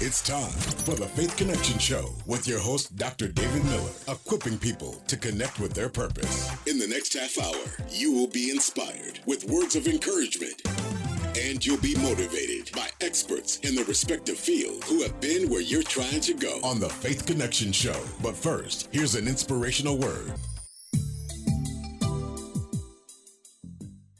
[0.00, 0.52] It's time
[0.86, 3.26] for the Faith Connection Show with your host, Dr.
[3.26, 6.48] David Miller, equipping people to connect with their purpose.
[6.68, 10.62] In the next half hour, you will be inspired with words of encouragement
[11.36, 15.82] and you'll be motivated by experts in the respective field who have been where you're
[15.82, 18.00] trying to go on the Faith Connection Show.
[18.22, 20.32] But first, here's an inspirational word.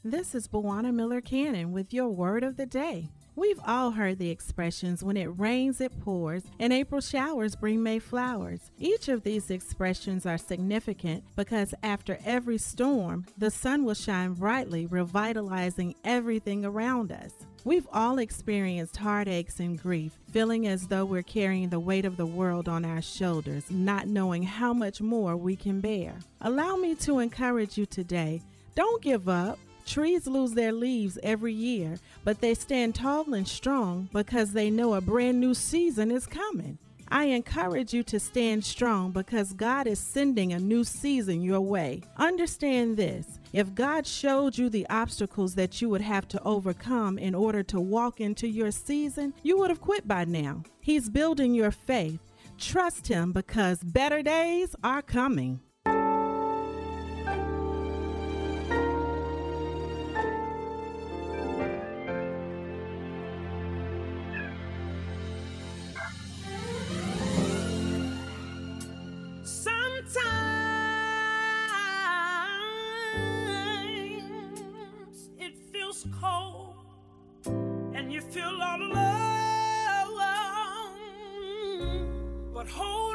[0.03, 3.11] This is Bawana Miller Cannon with your word of the day.
[3.39, 7.99] We've all heard the expressions when it rains, it pours, and April showers bring May
[7.99, 8.69] flowers.
[8.77, 14.87] Each of these expressions are significant because after every storm, the sun will shine brightly,
[14.87, 17.31] revitalizing everything around us.
[17.63, 22.25] We've all experienced heartaches and grief, feeling as though we're carrying the weight of the
[22.25, 26.15] world on our shoulders, not knowing how much more we can bear.
[26.41, 28.41] Allow me to encourage you today.
[28.75, 29.57] Don't give up.
[29.89, 34.93] Trees lose their leaves every year, but they stand tall and strong because they know
[34.93, 36.77] a brand new season is coming.
[37.07, 42.03] I encourage you to stand strong because God is sending a new season your way.
[42.17, 47.33] Understand this if God showed you the obstacles that you would have to overcome in
[47.33, 50.61] order to walk into your season, you would have quit by now.
[50.81, 52.19] He's building your faith.
[52.59, 55.61] Trust Him because better days are coming.
[76.19, 76.75] cold
[77.95, 78.93] and you feel all alone.
[82.53, 83.08] But hold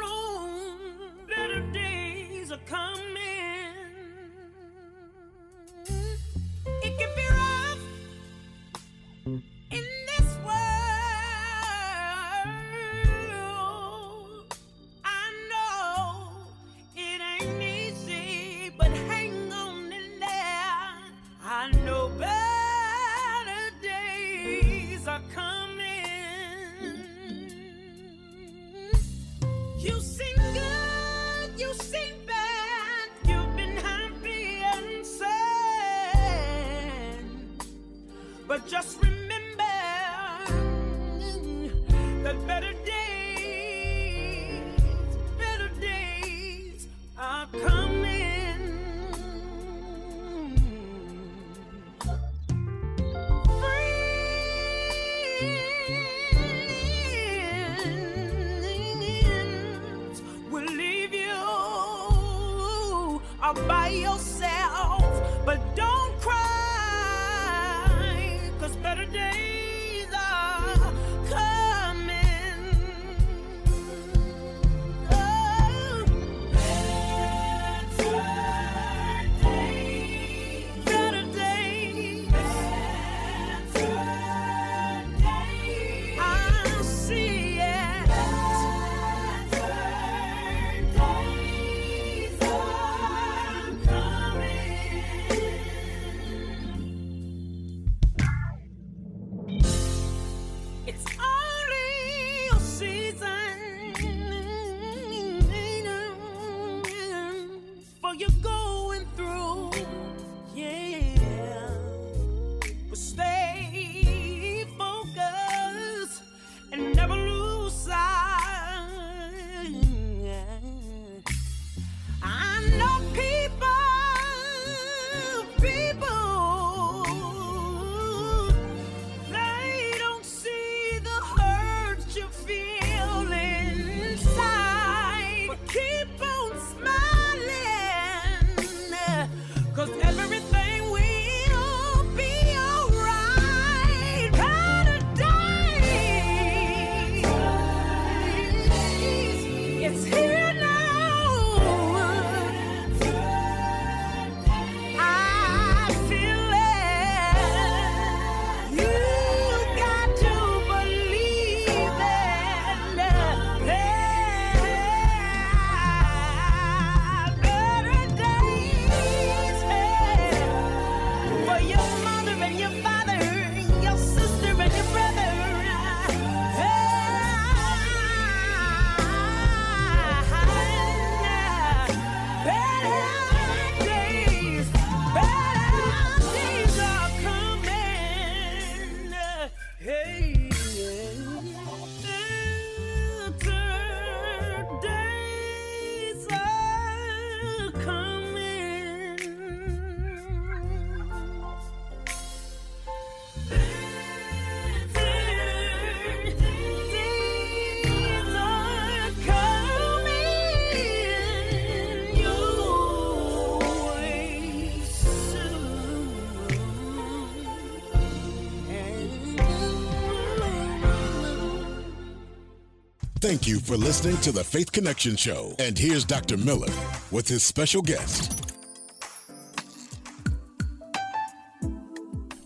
[223.25, 225.55] Thank you for listening to the Faith Connection Show.
[225.59, 226.37] And here's Dr.
[226.37, 226.69] Miller
[227.11, 228.44] with his special guest.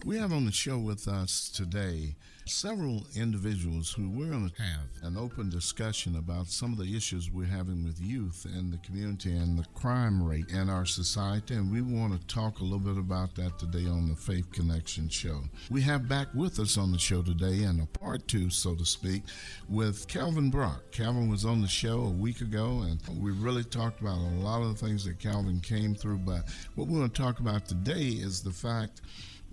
[0.08, 2.16] We have on the show with us today
[2.46, 7.31] several individuals who we're going to have an open discussion about some of the issues
[7.31, 11.56] we're having with youth in the community and the crime rate in our society.
[11.56, 15.10] And we want to talk a little bit about that today on the Faith Connection
[15.10, 15.43] show.
[15.69, 18.87] We have back with us on the show today, in a part two, so to
[18.87, 19.25] speak,
[19.69, 20.90] with Calvin Brock.
[20.90, 24.62] Calvin was on the show a week ago, and we really talked about a lot
[24.62, 26.20] of the things that Calvin came through.
[26.20, 29.02] But what we want to talk about today is the fact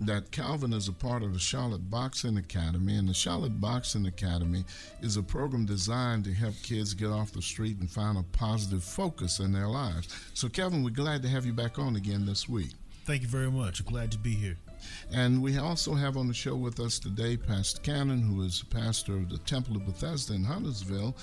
[0.00, 4.64] that Calvin is a part of the Charlotte Boxing Academy, and the Charlotte Boxing Academy
[5.00, 8.84] is a program designed to help kids get off the street and find a positive
[8.84, 10.08] focus in their lives.
[10.34, 12.72] So, Calvin, we're glad to have you back on again this week.
[13.04, 13.84] Thank you very much.
[13.86, 14.56] Glad to be here.
[15.12, 19.14] And we also have on the show with us today Pastor Cannon, who is pastor
[19.14, 21.16] of the Temple of Bethesda in Huntersville.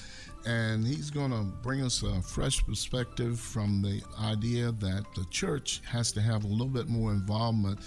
[0.45, 5.81] And he's going to bring us a fresh perspective from the idea that the church
[5.85, 7.79] has to have a little bit more involvement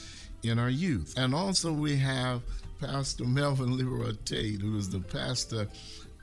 [0.42, 1.14] in our youth.
[1.16, 2.42] And also we have
[2.80, 5.68] Pastor Melvin Leroy Tate, who is the pastor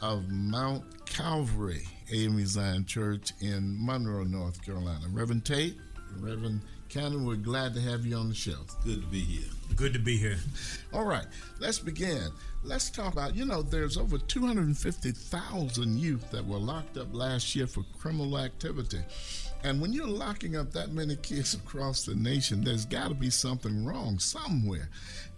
[0.01, 1.83] of Mount Calvary
[2.13, 5.05] AME Zion Church in Monroe, North Carolina.
[5.11, 5.77] Reverend Tate,
[6.19, 8.57] Reverend Cannon, we're glad to have you on the show.
[8.83, 9.49] Good to be here.
[9.75, 10.37] Good to be here.
[10.93, 11.25] All right,
[11.59, 12.29] let's begin.
[12.63, 17.65] Let's talk about, you know, there's over 250,000 youth that were locked up last year
[17.65, 18.99] for criminal activity.
[19.63, 23.29] And when you're locking up that many kids across the nation, there's got to be
[23.29, 24.89] something wrong somewhere.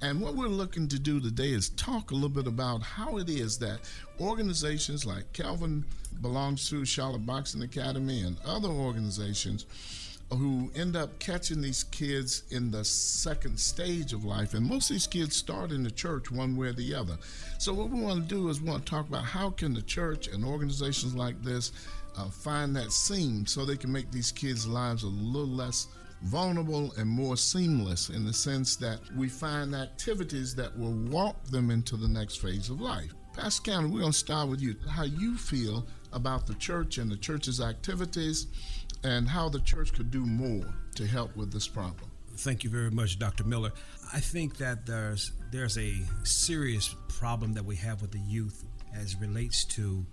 [0.01, 3.29] And what we're looking to do today is talk a little bit about how it
[3.29, 3.79] is that
[4.19, 5.85] organizations like Calvin
[6.21, 9.65] belongs to, Charlotte Boxing Academy, and other organizations
[10.31, 14.55] who end up catching these kids in the second stage of life.
[14.55, 17.17] And most of these kids start in the church one way or the other.
[17.59, 19.83] So what we want to do is we want to talk about how can the
[19.83, 21.71] church and organizations like this
[22.17, 25.87] uh, find that seam so they can make these kids' lives a little less
[26.23, 31.69] vulnerable and more seamless in the sense that we find activities that will walk them
[31.69, 33.13] into the next phase of life.
[33.33, 34.75] Pastor Cannon, we're going to start with you.
[34.89, 38.47] How you feel about the church and the church's activities
[39.03, 40.65] and how the church could do more
[40.95, 42.09] to help with this problem.
[42.37, 43.43] Thank you very much, Dr.
[43.43, 43.71] Miller.
[44.13, 49.15] I think that there's there's a serious problem that we have with the youth as
[49.19, 50.05] relates to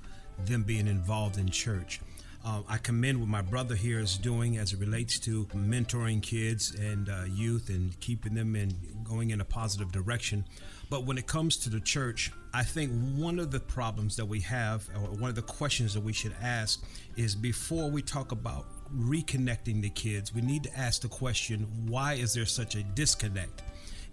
[0.45, 2.01] them being involved in church.
[2.45, 6.75] Uh, I commend what my brother here is doing as it relates to mentoring kids
[6.75, 8.75] and uh, youth and keeping them in
[9.05, 10.45] going in a positive direction.
[10.91, 14.41] But when it comes to the church, I think one of the problems that we
[14.41, 16.85] have, or one of the questions that we should ask,
[17.17, 22.15] is before we talk about reconnecting the kids, we need to ask the question why
[22.15, 23.63] is there such a disconnect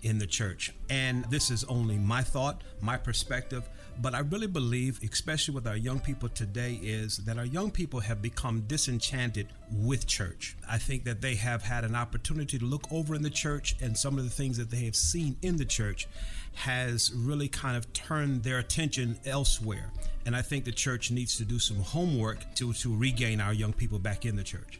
[0.04, 0.72] in the church?
[0.90, 3.68] And this is only my thought, my perspective.
[4.02, 8.00] But I really believe, especially with our young people today, is that our young people
[8.00, 10.56] have become disenchanted with church.
[10.70, 13.98] I think that they have had an opportunity to look over in the church, and
[13.98, 16.08] some of the things that they have seen in the church
[16.54, 19.92] has really kind of turned their attention elsewhere.
[20.26, 23.74] And I think the church needs to do some homework to, to regain our young
[23.74, 24.80] people back in the church.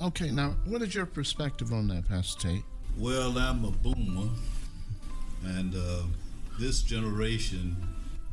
[0.00, 2.62] Okay, now, what is your perspective on that, Pastor Tate?
[2.96, 4.28] Well, I'm a boomer,
[5.42, 6.02] and uh,
[6.60, 7.76] this generation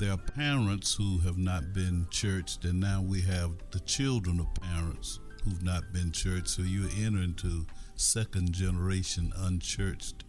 [0.01, 4.47] there are parents who have not been churched, and now we have the children of
[4.55, 6.47] parents who've not been churched.
[6.47, 7.67] So you enter into
[7.97, 10.23] second generation unchurched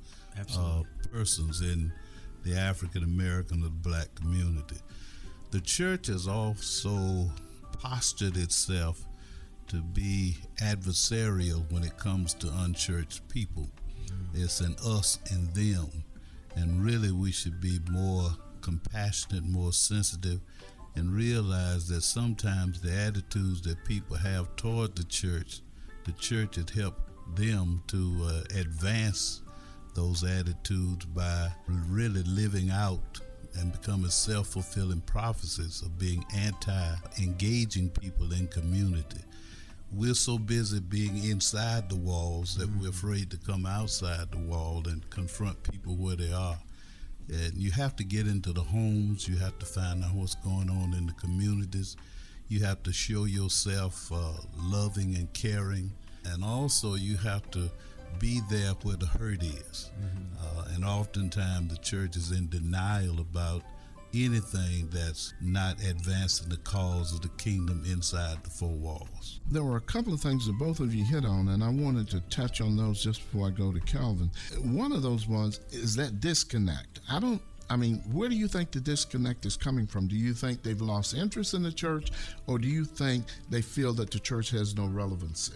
[0.59, 1.91] uh, persons in
[2.45, 4.77] the African American or black community.
[5.53, 7.31] The church has also
[7.81, 9.03] postured itself
[9.69, 13.71] to be adversarial when it comes to unchurched people.
[14.05, 14.45] Mm-hmm.
[14.45, 16.05] It's an us and them.
[16.57, 20.41] And really, we should be more compassionate, more sensitive,
[20.97, 25.61] and realize that sometimes the attitudes that people have toward the church,
[26.05, 27.01] the church has helped
[27.37, 29.43] them to uh, advance
[29.95, 31.49] those attitudes by
[31.89, 33.21] really living out
[33.59, 39.21] and becoming self fulfilling prophecies of being anti engaging people in community.
[39.95, 42.81] We're so busy being inside the walls that mm-hmm.
[42.81, 46.59] we're afraid to come outside the wall and confront people where they are.
[47.29, 49.29] And you have to get into the homes.
[49.29, 51.97] You have to find out what's going on in the communities.
[52.49, 55.93] You have to show yourself uh, loving and caring.
[56.25, 57.71] And also, you have to
[58.19, 59.91] be there where the hurt is.
[60.01, 60.59] Mm-hmm.
[60.59, 63.63] Uh, and oftentimes, the church is in denial about
[64.15, 69.41] anything that's not advancing the cause of the kingdom inside the four walls.
[69.51, 72.09] There were a couple of things that both of you hit on, and I wanted
[72.11, 74.31] to touch on those just before I go to Calvin.
[74.63, 77.01] One of those ones is that disconnect.
[77.11, 80.07] I don't I mean, where do you think the disconnect is coming from?
[80.07, 82.11] Do you think they've lost interest in the church,
[82.47, 85.55] or do you think they feel that the church has no relevancy?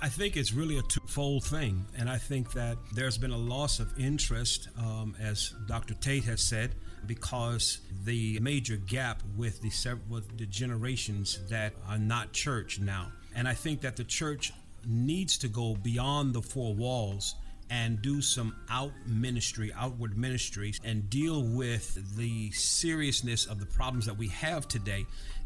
[0.00, 1.84] I think it's really a twofold thing.
[1.98, 5.94] And I think that there's been a loss of interest, um, as Dr.
[5.94, 6.74] Tate has said,
[7.06, 13.12] because the major gap with the, with the generations that are not church now.
[13.34, 14.52] And I think that the church
[14.86, 17.34] needs to go beyond the four walls
[17.70, 24.06] and do some out ministry, outward ministries, and deal with the seriousness of the problems
[24.06, 25.04] that we have today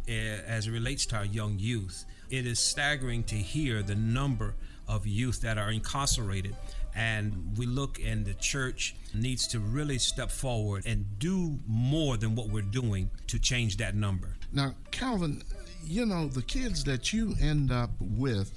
[0.08, 2.04] uh, as it relates to our young youth.
[2.30, 4.54] It is staggering to hear the number
[4.86, 6.56] of youth that are incarcerated.
[6.94, 12.34] And we look, and the church needs to really step forward and do more than
[12.34, 14.36] what we're doing to change that number.
[14.52, 15.42] Now, Calvin,
[15.84, 18.52] you know, the kids that you end up with,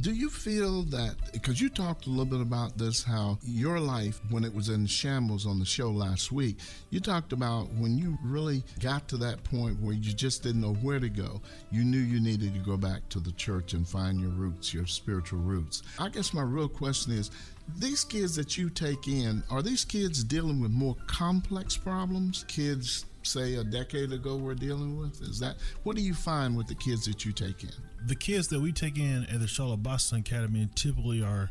[0.00, 4.20] do you feel that because you talked a little bit about this, how your life
[4.30, 6.58] when it was in shambles on the show last week,
[6.90, 10.74] you talked about when you really got to that point where you just didn't know
[10.74, 11.40] where to go,
[11.70, 14.86] you knew you needed to go back to the church and find your roots, your
[14.86, 15.82] spiritual roots.
[15.98, 17.30] I guess my real question is
[17.76, 22.44] these kids that you take in, are these kids dealing with more complex problems?
[22.46, 25.22] Kids say a decade ago were dealing with?
[25.22, 27.87] Is that what do you find with the kids that you take in?
[28.06, 31.50] The kids that we take in at the Charlotte Boxing Academy typically are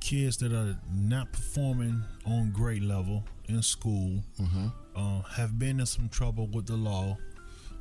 [0.00, 4.66] kids that are not performing on grade level in school, mm-hmm.
[4.94, 7.16] uh, have been in some trouble with the law,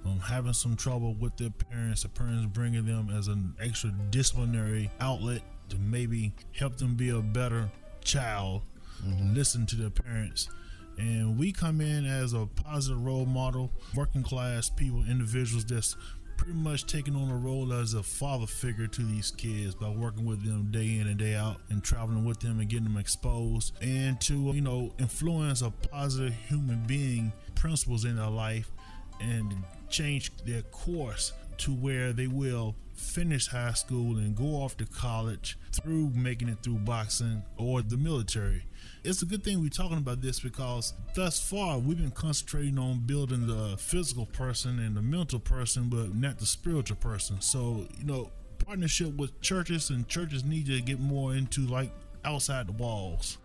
[0.05, 4.89] um, having some trouble with their parents, the parents bringing them as an extra disciplinary
[4.99, 7.69] outlet to maybe help them be a better
[8.03, 8.61] child,
[9.05, 9.33] mm-hmm.
[9.33, 10.49] listen to their parents.
[10.97, 15.97] And we come in as a positive role model, working class people, individuals that's
[16.37, 20.25] pretty much taking on a role as a father figure to these kids by working
[20.25, 23.73] with them day in and day out and traveling with them and getting them exposed
[23.81, 28.71] and to you know influence a positive human being principles in their life
[29.21, 29.55] and
[29.89, 35.57] change their course to where they will finish high school and go off to college
[35.71, 38.63] through making it through boxing or the military
[39.03, 42.99] it's a good thing we're talking about this because thus far we've been concentrating on
[43.05, 47.41] building the physical person and the mental person, but not the spiritual person.
[47.41, 48.31] So, you know,
[48.65, 51.91] partnership with churches and churches need to get more into like
[52.23, 53.37] outside the walls.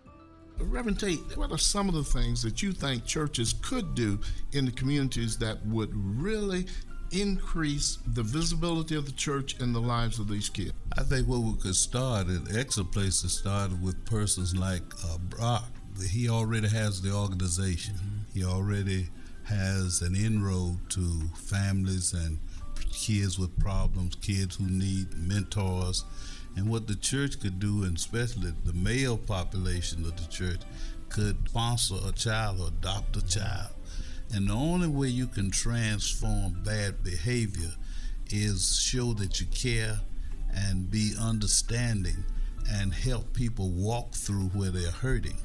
[0.60, 4.18] Reverend Tate, what are some of the things that you think churches could do
[4.52, 6.66] in the communities that would really
[7.12, 10.72] increase the visibility of the church in the lives of these kids?
[10.96, 15.18] I think what we could start, an excellent place to start with persons like uh,
[15.18, 15.70] Brock.
[16.10, 17.94] He already has the organization.
[17.94, 18.38] Mm-hmm.
[18.38, 19.08] He already
[19.44, 22.38] has an inroad to families and
[22.92, 26.04] kids with problems, kids who need mentors.
[26.56, 30.60] And what the church could do, and especially the male population of the church,
[31.08, 33.70] could sponsor a child or adopt a child
[34.32, 37.70] and the only way you can transform bad behavior
[38.30, 39.99] is show that you care
[40.54, 42.25] and be understanding
[42.70, 45.37] and help people walk through where they're hurting.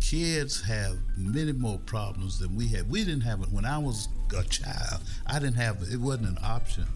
[0.00, 2.88] Kids have many more problems than we had.
[2.88, 5.02] We didn't have it when I was a child.
[5.26, 5.92] I didn't have it.
[5.92, 6.86] It wasn't an option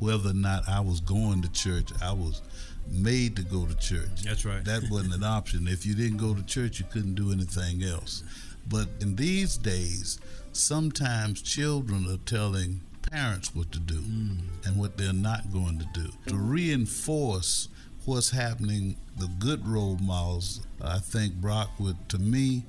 [0.00, 1.90] whether or not I was going to church.
[2.02, 2.42] I was
[2.90, 4.22] made to go to church.
[4.24, 4.64] That's right.
[4.64, 5.68] That wasn't an option.
[5.68, 8.22] If you didn't go to church, you couldn't do anything else.
[8.68, 10.18] But in these days,
[10.58, 14.38] sometimes children are telling parents what to do mm.
[14.66, 16.08] and what they're not going to do.
[16.26, 17.68] To reinforce
[18.04, 22.64] what's happening, the good role models, I think Brockwood, to me,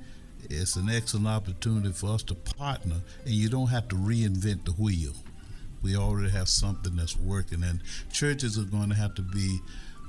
[0.49, 4.71] it's an excellent opportunity for us to partner, and you don't have to reinvent the
[4.71, 5.13] wheel.
[5.81, 7.81] We already have something that's working, and
[8.11, 9.59] churches are going to have to be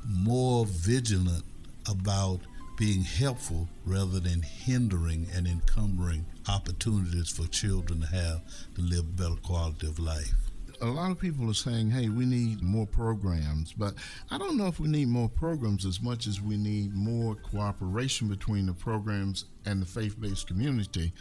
[0.09, 1.45] more vigilant
[1.89, 2.41] about
[2.79, 8.43] being helpful rather than hindering and encumbering opportunities for children to have
[8.75, 10.35] to live a better quality of life.
[10.83, 13.95] A lot of people are saying, hey, we need more programs, but
[14.31, 18.29] I don't know if we need more programs as much as we need more cooperation
[18.29, 21.13] between the programs and the faith based community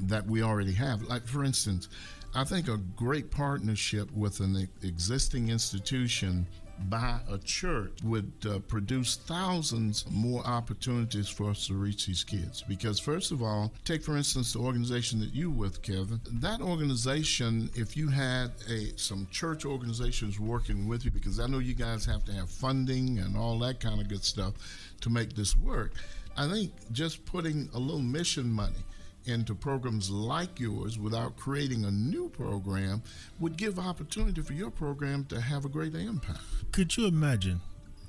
[0.00, 1.02] that we already have.
[1.02, 1.88] Like, for instance,
[2.34, 6.48] I think a great partnership with an existing institution
[6.88, 12.62] by a church would uh, produce thousands more opportunities for us to reach these kids.
[12.62, 16.20] Because, first of all, take for instance the organization that you with, Calvin.
[16.30, 21.58] That organization, if you had a some church organizations working with you, because I know
[21.58, 24.54] you guys have to have funding and all that kind of good stuff
[25.00, 25.92] to make this work.
[26.36, 28.84] I think just putting a little mission money
[29.26, 33.02] into programs like yours without creating a new program
[33.38, 36.40] would give opportunity for your program to have a greater impact.
[36.72, 37.60] Could you imagine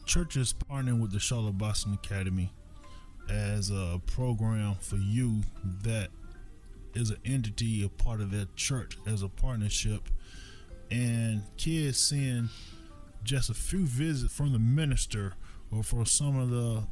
[0.05, 2.51] churches partnering with the Charlotte Boxing Academy
[3.29, 5.41] as a program for you
[5.83, 6.09] that
[6.93, 10.09] is an entity, a part of that church as a partnership,
[10.91, 12.49] and kids seeing
[13.23, 15.33] just a few visits from the minister
[15.71, 16.83] or for some of the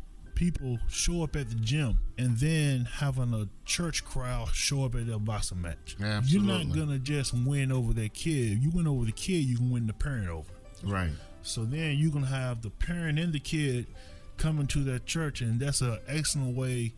[0.43, 5.07] people show up at the gym and then having a church crowd show up at
[5.07, 5.95] the boxing match.
[6.03, 6.27] Absolutely.
[6.27, 8.61] You're not gonna just win over that kid.
[8.61, 10.51] You win over the kid, you can win the parent over.
[10.83, 11.11] Right.
[11.43, 13.87] So then you're gonna have the parent and the kid
[14.35, 16.93] coming to that church, and that's an excellent way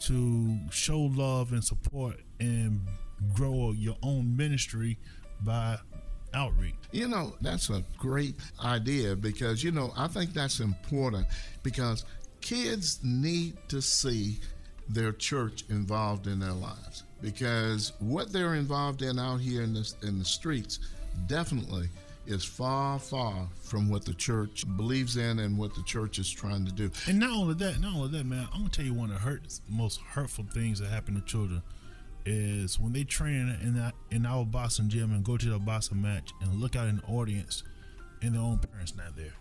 [0.00, 2.80] to show love and support and
[3.34, 4.98] grow your own ministry
[5.42, 5.78] by
[6.34, 6.74] outreach.
[6.90, 11.26] You know, that's a great idea because, you know, I think that's important
[11.62, 12.04] because
[12.40, 14.38] kids need to see
[14.88, 19.92] their church involved in their lives because what they're involved in out here in the,
[20.02, 20.80] in the streets
[21.26, 21.88] definitely
[22.26, 26.64] is far, far from what the church believes in and what the church is trying
[26.64, 26.90] to do.
[27.06, 29.20] And not only that, not only that, man, I'm gonna tell you one of the
[29.20, 31.62] hurt, most hurtful things that happen to children
[32.26, 36.02] is when they train in that in our boxing gym and go to the boxing
[36.02, 37.62] match and look out in the audience
[38.22, 39.34] and their own parents not there.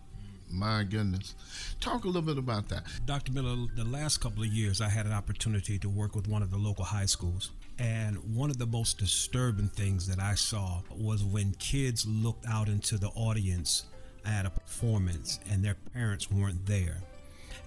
[0.52, 1.36] My goodness.
[1.80, 2.84] Talk a little bit about that.
[3.06, 3.32] Dr.
[3.34, 6.50] Miller, the last couple of years, I had an opportunity to work with one of
[6.52, 7.52] the local high schools.
[7.78, 12.68] And one of the most disturbing things that I saw was when kids looked out
[12.68, 13.84] into the audience
[14.26, 16.98] at a performance and their parents weren't there.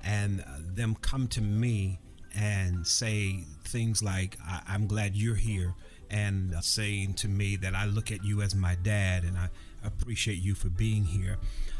[0.04, 1.98] And uh, them come to me
[2.34, 5.74] and say things like, I- am glad you're here,
[6.10, 9.48] and uh, saying to me that I look at you as my dad and I
[9.84, 11.38] appreciate you for being here.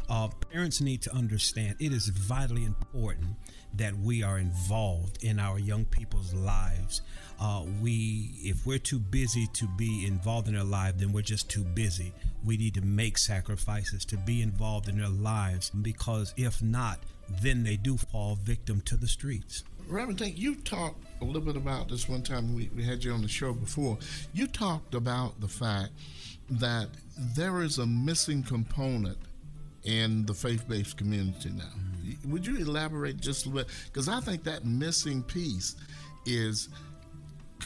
[0.09, 3.35] Uh, parents need to understand it is vitally important
[3.75, 7.01] that we are involved in our young people's lives.
[7.39, 11.49] Uh, we, if we're too busy to be involved in their life, then we're just
[11.49, 12.13] too busy.
[12.45, 16.99] We need to make sacrifices to be involved in their lives because if not,
[17.41, 19.63] then they do fall victim to the streets.
[19.87, 23.11] Reverend Tate, you talked a little bit about this one time we, we had you
[23.11, 23.97] on the show before.
[24.33, 25.91] You talked about the fact
[26.49, 29.17] that there is a missing component
[29.85, 31.63] in the faith based community now.
[31.63, 32.31] Mm-hmm.
[32.31, 33.73] Would you elaborate just a little bit?
[33.85, 35.75] Because I think that missing piece
[36.25, 36.69] is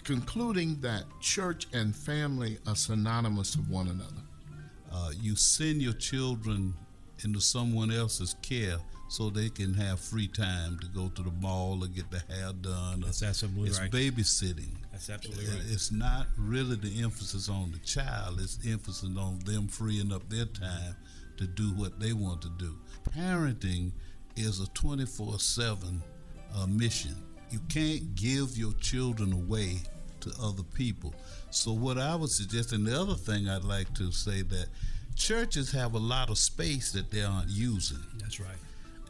[0.03, 4.21] concluding that church and family are synonymous of one another.
[4.91, 6.73] Uh, you send your children
[7.23, 8.77] into someone else's care
[9.09, 12.51] so they can have free time to go to the mall or get their hair
[12.61, 13.01] done.
[13.01, 13.91] That's absolutely it's right.
[13.91, 14.75] babysitting.
[14.91, 15.61] That's absolutely right.
[15.67, 18.39] It's not really the emphasis on the child.
[18.41, 20.95] It's emphasis on them freeing up their time
[21.37, 22.75] to do what they want to do.
[23.15, 23.91] Parenting
[24.35, 26.01] is a 24/7
[26.55, 27.15] uh, mission.
[27.49, 29.79] You can't give your children away
[30.21, 31.13] to other people.
[31.49, 34.67] So what I would suggest, and the other thing I'd like to say that
[35.15, 38.03] churches have a lot of space that they aren't using.
[38.19, 38.49] That's right.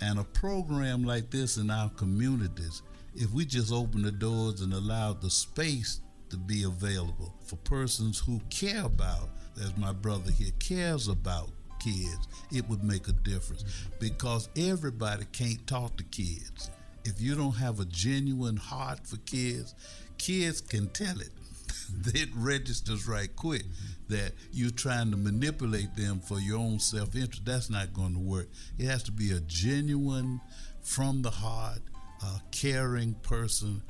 [0.01, 2.83] And a program like this in our communities,
[3.15, 8.19] if we just open the doors and allow the space to be available for persons
[8.19, 13.63] who care about, as my brother here cares about kids, it would make a difference
[13.99, 16.69] because everybody can't talk to kids.
[17.05, 19.75] If you don't have a genuine heart for kids,
[20.17, 21.29] kids can tell it.
[22.13, 23.63] it registers right quick
[24.09, 27.45] that you're trying to manipulate them for your own self interest.
[27.45, 28.47] That's not going to work.
[28.77, 30.41] It has to be a genuine,
[30.87, 31.81] from the heart,
[32.23, 33.81] uh, caring person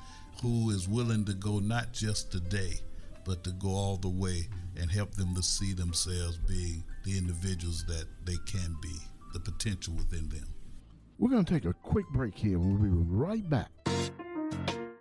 [0.42, 2.80] who is willing to go not just today,
[3.24, 4.48] but to go all the way
[4.80, 8.94] and help them to see themselves being the individuals that they can be,
[9.32, 10.44] the potential within them.
[11.18, 13.70] We're going to take a quick break here and we'll be right back.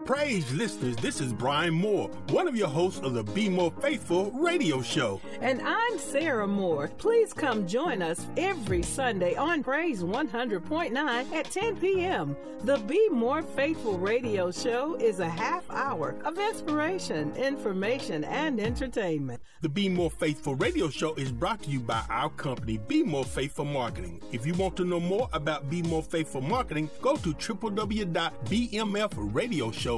[0.07, 4.31] Praise listeners, this is Brian Moore, one of your hosts of the Be More Faithful
[4.31, 5.21] radio show.
[5.41, 6.93] And I'm Sarah Moore.
[6.97, 12.37] Please come join us every Sunday on Praise 100.9 at 10 p.m.
[12.63, 19.43] The Be More Faithful radio show is a half hour of inspiration, information, and entertainment.
[19.61, 23.25] The Be More Faithful radio show is brought to you by our company, Be More
[23.25, 24.23] Faithful Marketing.
[24.31, 29.96] If you want to know more about Be More Faithful Marketing, go to www.bmfradioshow.com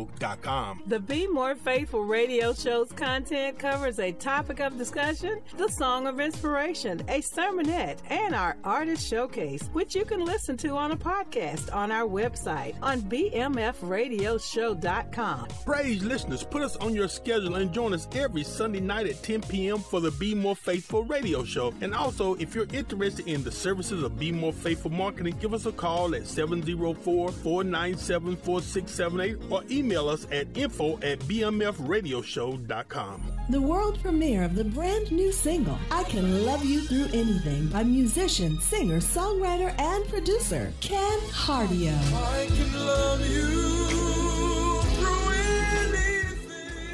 [0.86, 6.20] the Be More Faithful radio show's content covers a topic of discussion, the song of
[6.20, 11.74] inspiration, a sermonette, and our artist showcase, which you can listen to on a podcast
[11.74, 15.48] on our website on bmfradioshow.com.
[15.64, 19.42] Praise listeners, put us on your schedule and join us every Sunday night at 10
[19.42, 19.78] p.m.
[19.78, 21.74] for the Be More Faithful radio show.
[21.80, 25.64] And also, if you're interested in the services of Be More Faithful Marketing, give us
[25.66, 33.32] a call at 704 497 4678 or email email us at info at bmfradioshow.com.
[33.48, 37.84] The world premiere of the brand new single, I Can Love You Through Anything, by
[37.84, 41.96] musician, singer, songwriter, and producer Ken Hardio.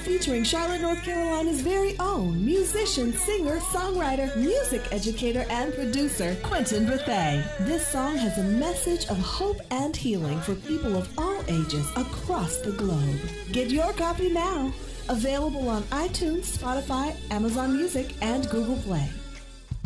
[0.05, 7.43] Featuring Charlotte, North Carolina's very own musician, singer, songwriter, music educator, and producer, Quentin Bethay.
[7.61, 12.59] This song has a message of hope and healing for people of all ages across
[12.59, 13.19] the globe.
[13.51, 14.73] Get your copy now.
[15.09, 19.09] Available on iTunes, Spotify, Amazon Music, and Google Play.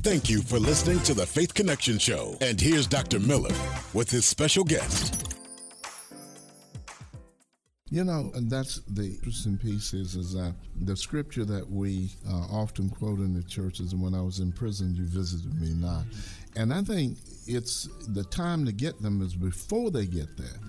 [0.02, 2.36] Thank you for listening to the Faith Connection Show.
[2.40, 3.20] And here's Dr.
[3.20, 3.54] Miller
[3.94, 5.27] with his special guest.
[7.90, 12.46] You know, and that's the interesting piece is, is that the scripture that we uh,
[12.52, 16.04] often quote in the churches, and when I was in prison, you visited me not.
[16.54, 20.60] And I think it's the time to get them is before they get there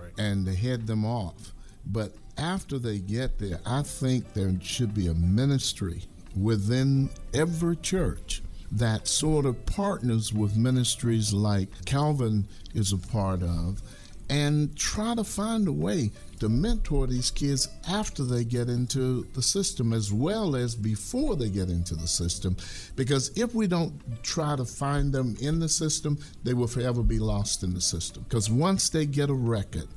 [0.00, 0.12] right.
[0.16, 1.52] and to head them off.
[1.86, 6.04] But after they get there, I think there should be a ministry
[6.36, 13.82] within every church that sort of partners with ministries like Calvin is a part of
[14.28, 19.42] and try to find a way to mentor these kids after they get into the
[19.42, 22.56] system as well as before they get into the system.
[22.96, 27.18] Because if we don't try to find them in the system, they will forever be
[27.18, 28.24] lost in the system.
[28.28, 29.88] Because once they get a record,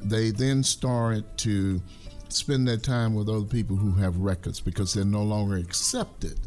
[0.00, 1.80] they then start to
[2.28, 6.40] spend their time with other people who have records because they're no longer accepted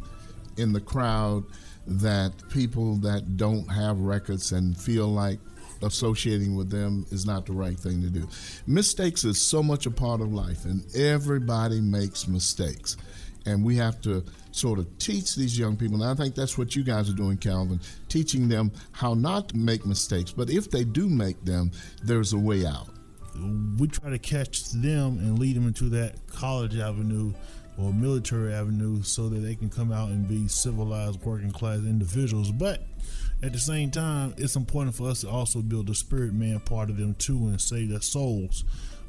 [0.58, 1.44] in the crowd
[1.86, 5.40] that people that don't have records and feel like
[5.82, 8.28] associating with them is not the right thing to do.
[8.68, 12.98] Mistakes is so much a part of life, and everybody makes mistakes.
[13.48, 16.76] And we have to sort of teach these young people, and I think that's what
[16.76, 20.32] you guys are doing, Calvin, teaching them how not to make mistakes.
[20.32, 21.72] But if they do make them,
[22.04, 22.90] there's a way out.
[23.78, 27.34] We try to catch them and lead them into that college avenue
[27.78, 32.52] or military avenue so that they can come out and be civilized working class individuals.
[32.52, 32.84] But
[33.44, 36.90] at the same time, it's important for us to also build the spirit man part
[36.90, 38.64] of them too and save their souls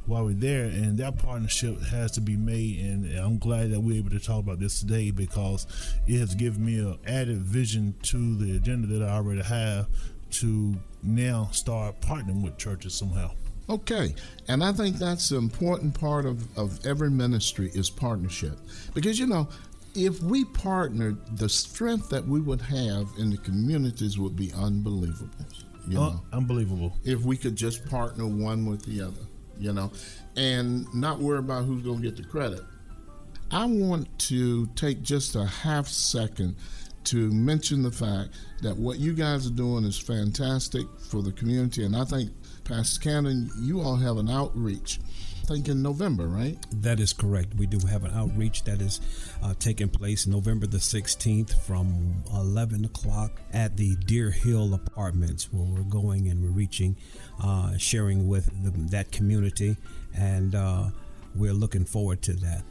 [0.07, 0.65] while we're there.
[0.65, 2.81] And that partnership has to be made.
[2.81, 5.67] And I'm glad that we're able to talk about this today because
[6.07, 9.87] it has given me an added vision to the agenda that I already have
[10.33, 13.31] to now start partnering with churches somehow.
[13.69, 14.15] Okay,
[14.47, 18.57] and I think that's the important part of, of every ministry is partnership.
[18.95, 19.49] Because, you know,
[19.95, 25.47] if we partnered, the strength that we would have in the communities would be unbelievable.
[25.89, 26.23] You uh, know?
[26.33, 26.97] unbelievable.
[27.05, 29.23] If we could just partner one with the other,
[29.59, 29.91] you know,
[30.37, 32.61] and not worry about who's going to get the credit.
[33.51, 36.57] I want to take just a half second
[37.05, 38.31] to mention the fact
[38.63, 42.33] that what you guys are doing is fantastic for the community, and I think
[42.69, 44.99] Pastor Cannon, you all have an outreach.
[45.43, 46.59] I think in November, right?
[46.73, 47.55] That is correct.
[47.55, 49.01] We do have an outreach that is
[49.41, 55.63] uh, taking place November the 16th from 11 o'clock at the Deer Hill Apartments, where
[55.63, 56.97] we're going and we're reaching,
[57.41, 59.77] uh, sharing with the, that community,
[60.17, 60.87] and uh,
[61.37, 62.65] we're looking forward to that.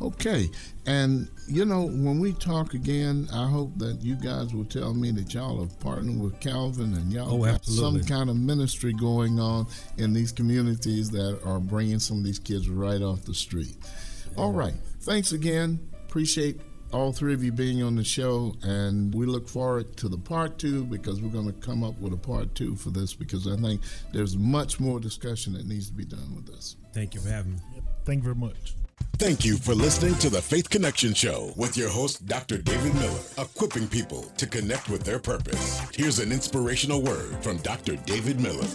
[0.00, 0.48] Okay.
[0.86, 5.10] And, you know, when we talk again, I hope that you guys will tell me
[5.12, 9.40] that y'all are partnering with Calvin and y'all oh, got some kind of ministry going
[9.40, 13.76] on in these communities that are bringing some of these kids right off the street.
[14.36, 14.74] All right.
[15.00, 15.80] Thanks again.
[16.06, 16.60] Appreciate
[16.92, 20.58] all three of you being on the show, and we look forward to the part
[20.58, 23.56] two because we're going to come up with a part two for this because I
[23.56, 23.82] think
[24.12, 26.76] there's much more discussion that needs to be done with this.
[26.94, 27.58] Thank you for having me.
[28.04, 28.74] Thank you very much.
[29.18, 32.58] Thank you for listening to the Faith Connection Show with your host, Dr.
[32.58, 35.80] David Miller, equipping people to connect with their purpose.
[35.92, 37.96] Here's an inspirational word from Dr.
[37.96, 38.68] David Miller.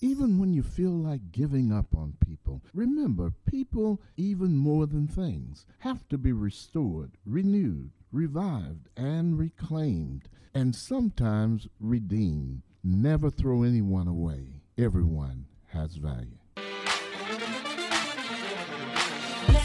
[0.00, 5.66] Even when you feel like giving up on people, remember people, even more than things,
[5.80, 12.62] have to be restored, renewed, revived, and reclaimed, and sometimes redeemed.
[12.82, 14.62] Never throw anyone away.
[14.78, 16.38] Everyone has value.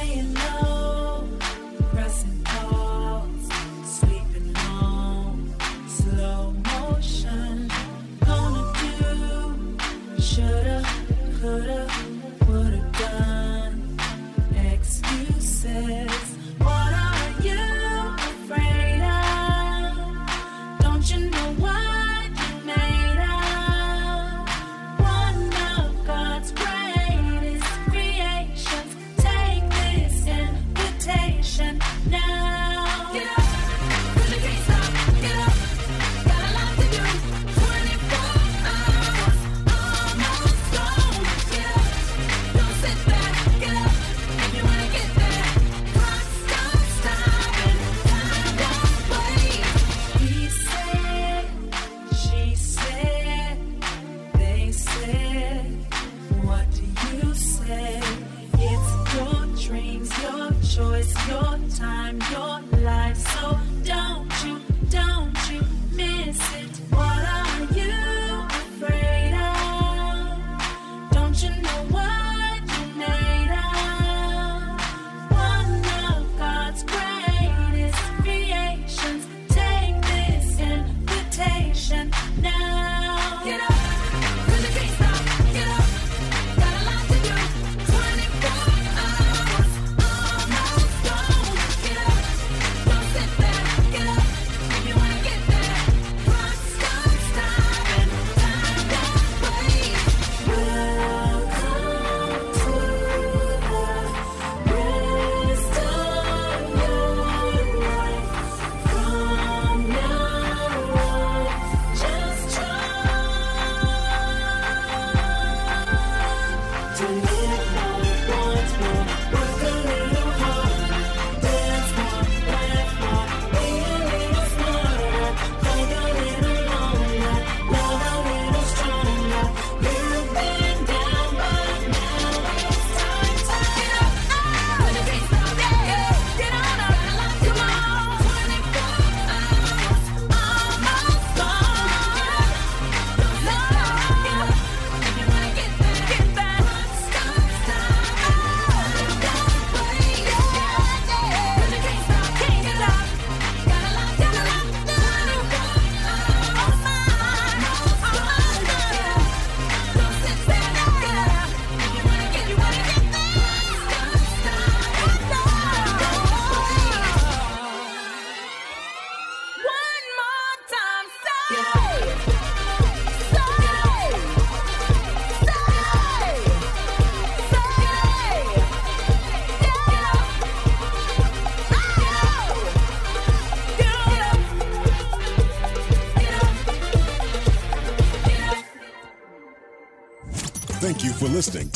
[0.10, 0.79] Laying low,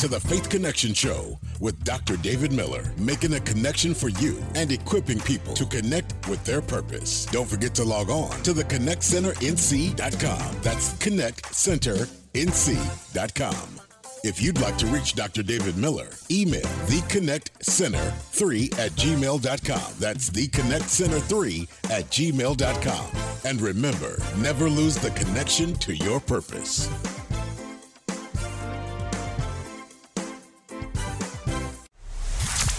[0.04, 2.18] to the Faith Connection Show with Dr.
[2.18, 7.24] David Miller, making a connection for you and equipping people to connect with their purpose.
[7.26, 10.56] Don't forget to log on to the ConnectCenterNC.com.
[10.60, 13.80] That's ConnectCenterNC.com.
[14.24, 15.42] If you'd like to reach Dr.
[15.42, 19.92] David Miller, email theconnectcenter3 at gmail.com.
[19.98, 23.06] That's theconnectcenter3 at gmail.com.
[23.46, 26.90] And remember, never lose the connection to your purpose.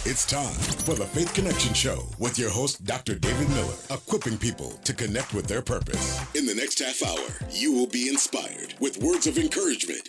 [0.07, 0.53] It's time
[0.85, 3.15] for the Faith Connection Show with your host, Dr.
[3.15, 6.21] David Miller, equipping people to connect with their purpose.
[6.35, 10.07] In the next half hour, you will be inspired with words of encouragement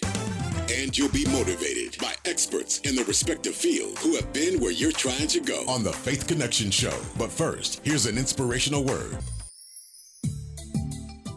[0.71, 4.93] and you'll be motivated by experts in the respective field who have been where you're
[4.93, 6.99] trying to go on the Faith Connection Show.
[7.17, 9.17] But first, here's an inspirational word.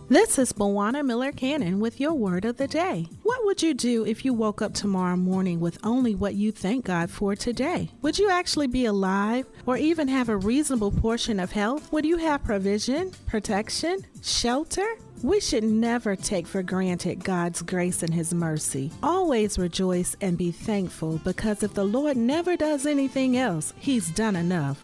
[0.09, 3.05] This is Bawana Miller Cannon with your word of the day.
[3.21, 6.85] What would you do if you woke up tomorrow morning with only what you thank
[6.85, 7.91] God for today?
[8.01, 11.91] Would you actually be alive or even have a reasonable portion of health?
[11.91, 14.97] Would you have provision, protection, shelter?
[15.21, 18.91] We should never take for granted God's grace and His mercy.
[19.03, 24.35] Always rejoice and be thankful because if the Lord never does anything else, He's done
[24.35, 24.83] enough.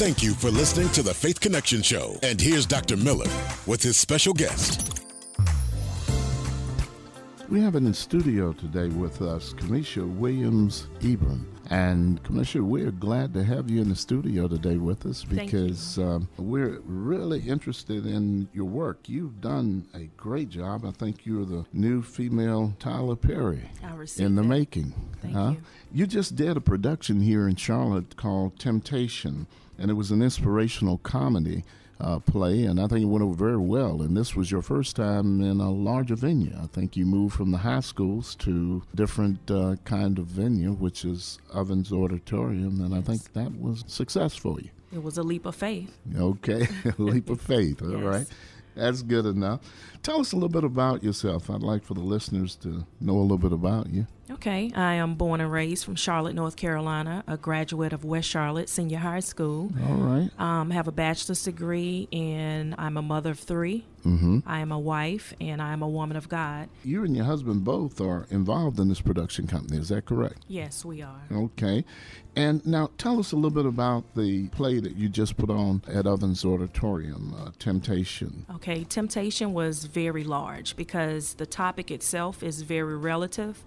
[0.00, 2.18] Thank you for listening to the Faith Connection Show.
[2.22, 2.96] And here's Dr.
[2.96, 3.26] Miller
[3.66, 5.04] with his special guest.
[7.50, 11.44] We have in the studio today with us Kamisha Williams Ebram.
[11.68, 16.28] And Commissioner, we're glad to have you in the studio today with us because um,
[16.38, 19.06] we're really interested in your work.
[19.06, 20.86] You've done a great job.
[20.86, 23.70] I think you're the new female Tyler Perry
[24.16, 24.48] in the that.
[24.48, 24.94] making.
[25.20, 25.50] Thank huh?
[25.50, 25.62] you.
[25.92, 29.46] You just did a production here in Charlotte called Temptation,
[29.80, 31.64] and it was an inspirational comedy
[32.00, 34.00] uh, play, and I think it went over very well.
[34.00, 36.54] And this was your first time in a larger venue.
[36.62, 41.04] I think you moved from the high schools to different uh, kind of venue, which
[41.04, 44.70] is Ovens Auditorium, and I think that was success for you.
[44.92, 45.96] It was a leap of faith.
[46.16, 46.66] Okay,
[46.98, 47.82] a leap of faith.
[47.82, 48.02] All Yes.
[48.02, 48.26] right.
[48.76, 49.60] That's good enough.
[50.02, 51.50] Tell us a little bit about yourself.
[51.50, 54.06] I'd like for the listeners to know a little bit about you.
[54.30, 58.68] Okay, I am born and raised from Charlotte, North Carolina, a graduate of West Charlotte
[58.68, 59.70] Senior High School.
[59.86, 60.30] All right.
[60.38, 64.38] Um, have a bachelor's degree, and I'm a mother of 3 Mm-hmm.
[64.46, 66.68] I am a wife, and I am a woman of God.
[66.84, 69.78] You and your husband both are involved in this production company.
[69.78, 70.42] Is that correct?
[70.48, 71.22] Yes, we are.
[71.30, 71.84] Okay.
[72.36, 75.82] And now tell us a little bit about the play that you just put on
[75.88, 78.46] at Ovens Auditorium, uh, Temptation.
[78.54, 83.62] Okay, temptation was very large because the topic itself is very relative.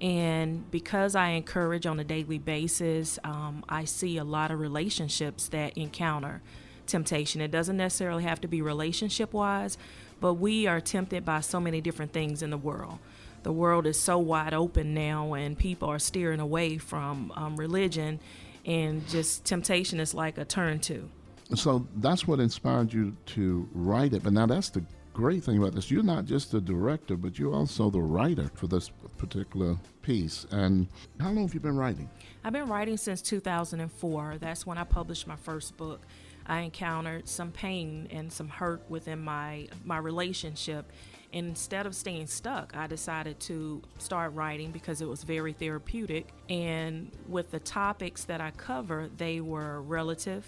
[0.00, 5.48] And because I encourage on a daily basis, um, I see a lot of relationships
[5.48, 6.42] that encounter
[6.86, 7.40] temptation.
[7.40, 9.78] It doesn't necessarily have to be relationship wise,
[10.20, 12.98] but we are tempted by so many different things in the world.
[13.42, 18.20] The world is so wide open now, and people are steering away from um, religion,
[18.64, 21.08] and just temptation is like a turn to.
[21.54, 24.24] So that's what inspired you to write it.
[24.24, 24.84] But now that's the
[25.16, 25.90] great thing about this.
[25.90, 30.46] You're not just the director, but you're also the writer for this particular piece.
[30.50, 30.88] And
[31.18, 32.10] how long have you been writing?
[32.44, 34.36] I've been writing since 2004.
[34.38, 36.02] That's when I published my first book.
[36.46, 40.92] I encountered some pain and some hurt within my my relationship.
[41.32, 46.28] And instead of staying stuck, I decided to start writing because it was very therapeutic.
[46.50, 50.46] And with the topics that I cover, they were relative,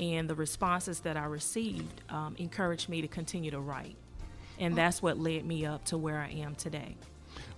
[0.00, 3.96] and the responses that I received um, encouraged me to continue to write.
[4.60, 6.96] And that's what led me up to where I am today.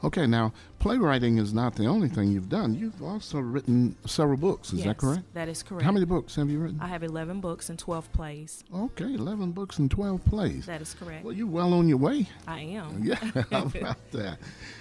[0.05, 2.75] Okay, now playwriting is not the only thing you've done.
[2.75, 4.73] You've also written several books.
[4.73, 5.35] Is Yes, that correct?
[5.35, 5.85] That is correct.
[5.85, 6.81] How many books have you written?
[6.81, 8.65] I have 11 books and 12 plays.
[8.75, 10.67] Okay, 11 books and 12 plays.
[10.67, 11.25] That is correct.
[11.25, 12.27] Well, you're well on your way.
[12.47, 13.03] I am.
[13.05, 13.15] Yeah,
[13.51, 14.39] how about that?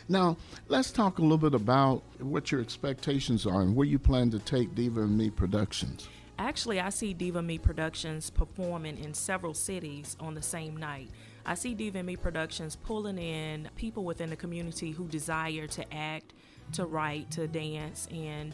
[0.10, 4.32] Now, let's talk a little bit about what your expectations are and where you plan
[4.32, 6.08] to take Diva and Me Productions.
[6.40, 11.10] Actually, I see Diva Me Productions performing in several cities on the same night.
[11.46, 15.94] I see Diva and Me Productions pulling in people within the community who desire to
[15.94, 16.34] act,
[16.74, 18.54] to write, to dance, and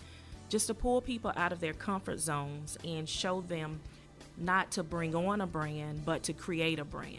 [0.49, 3.79] just to pull people out of their comfort zones and show them
[4.38, 7.17] not to bring on a brand, but to create a brand.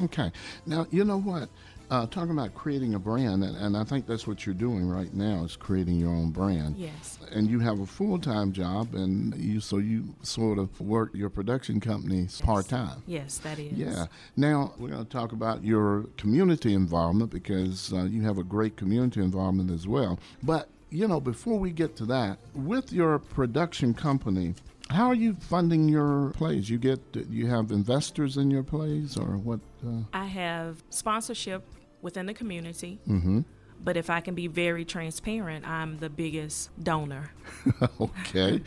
[0.00, 0.30] Okay.
[0.66, 1.48] Now, you know what?
[1.90, 5.12] Uh, talking about creating a brand, and, and I think that's what you're doing right
[5.14, 6.76] now is creating your own brand.
[6.76, 7.18] Yes.
[7.32, 11.30] And you have a full time job, and you so you sort of work your
[11.30, 13.02] production company part time.
[13.06, 13.72] Yes, that is.
[13.72, 14.06] Yeah.
[14.36, 18.76] Now we're going to talk about your community involvement because uh, you have a great
[18.76, 20.18] community involvement as well.
[20.42, 24.54] But you know, before we get to that, with your production company,
[24.90, 26.68] how are you funding your plays?
[26.68, 29.60] You get you have investors in your plays, or what?
[29.86, 31.62] Uh, I have sponsorship
[32.02, 32.98] within the community.
[33.08, 33.40] mm-hmm.
[33.82, 37.30] But if I can be very transparent, I'm the biggest donor.
[38.00, 38.60] okay.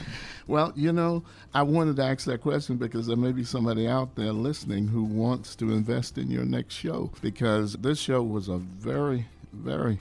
[0.47, 1.23] Well, you know,
[1.53, 5.03] I wanted to ask that question because there may be somebody out there listening who
[5.03, 9.99] wants to invest in your next show because this show was a very, very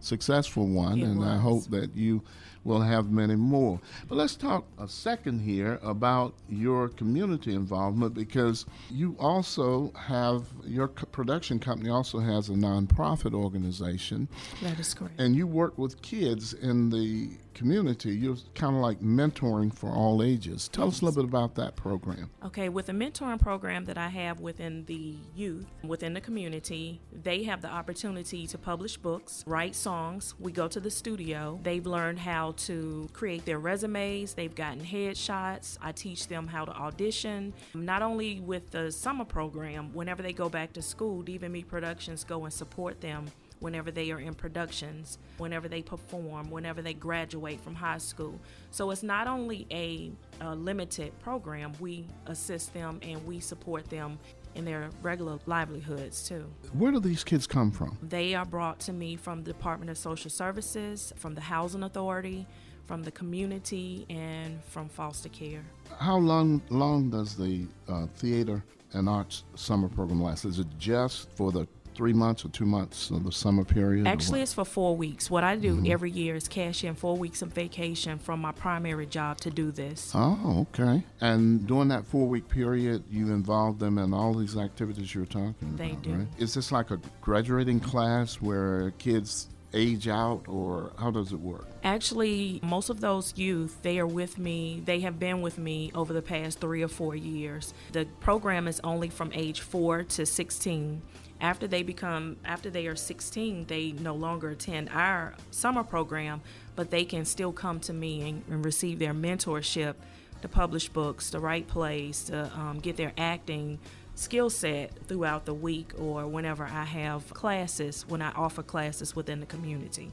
[0.00, 2.22] successful one, It and I hope that you
[2.64, 3.80] we'll have many more.
[4.08, 10.88] But let's talk a second here about your community involvement because you also have your
[10.88, 14.28] production company also has a nonprofit organization.
[14.62, 15.20] That is correct.
[15.20, 18.10] And you work with kids in the community.
[18.10, 20.68] You're kind of like mentoring for all ages.
[20.68, 22.30] Tell us a little bit about that program.
[22.44, 27.42] Okay, with the mentoring program that I have within the youth, within the community, they
[27.44, 30.34] have the opportunity to publish books, write songs.
[30.38, 31.58] We go to the studio.
[31.62, 35.78] They've learned how to create their resumes, they've gotten headshots.
[35.80, 37.52] I teach them how to audition.
[37.74, 42.24] Not only with the summer program, whenever they go back to school, Diva Me Productions
[42.24, 43.30] go and support them
[43.62, 48.38] whenever they are in productions, whenever they perform, whenever they graduate from high school.
[48.70, 50.10] So it's not only a,
[50.40, 54.18] a, limited program, we assist them and we support them
[54.54, 56.44] in their regular livelihoods too.
[56.72, 57.96] Where do these kids come from?
[58.02, 62.46] They are brought to me from the Department of Social Services, from the Housing Authority,
[62.86, 65.64] from the community, and from foster care.
[65.98, 70.44] How long long does the uh, theater and arts summer program last?
[70.44, 74.06] Is it just for the three months or two months of the summer period?
[74.06, 75.30] Actually, it's for four weeks.
[75.30, 75.92] What I do mm-hmm.
[75.92, 79.70] every year is cash in four weeks of vacation from my primary job to do
[79.70, 80.12] this.
[80.14, 81.02] Oh, okay.
[81.20, 85.76] And during that four week period, you involve them in all these activities you're talking
[85.76, 86.12] they about, do.
[86.14, 86.28] right?
[86.38, 91.66] Is this like a graduating class where kids age out or how does it work?
[91.84, 94.82] Actually, most of those youth, they are with me.
[94.84, 97.74] They have been with me over the past 3 or 4 years.
[97.92, 101.02] The program is only from age 4 to 16
[101.42, 106.40] after they become after they are 16 they no longer attend our summer program
[106.76, 109.94] but they can still come to me and, and receive their mentorship
[110.40, 113.78] to publish books to write plays to um, get their acting
[114.14, 119.40] skill set throughout the week or whenever i have classes when i offer classes within
[119.40, 120.10] the community.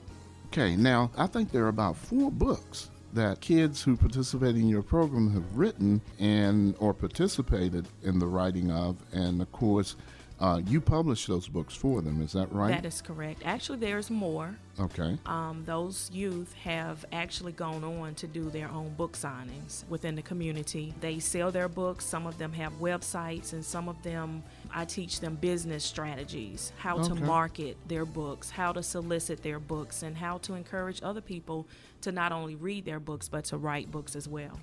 [0.48, 4.84] Okay now i think there are about four books that kids who participate in your
[4.84, 9.96] program have written and or participated in the writing of and of course
[10.40, 12.72] uh, you publish those books for them, is that right?
[12.72, 13.42] That is correct.
[13.44, 14.56] Actually, there's more.
[14.80, 15.18] Okay.
[15.26, 20.22] Um, those youth have actually gone on to do their own book signings within the
[20.22, 20.94] community.
[21.02, 22.06] They sell their books.
[22.06, 24.42] Some of them have websites, and some of them
[24.74, 27.10] I teach them business strategies, how okay.
[27.10, 31.68] to market their books, how to solicit their books, and how to encourage other people
[32.02, 34.58] to not only read their books but to write books as well.